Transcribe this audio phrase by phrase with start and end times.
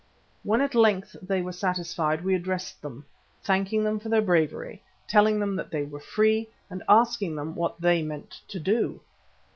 [0.41, 3.05] When at length they were satisfied we addressed them,
[3.43, 8.01] thanking them for their bravery, telling them that they were free and asking what they
[8.01, 9.01] meant to do.